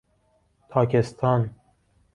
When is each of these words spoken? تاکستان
تاکستان 0.69 1.49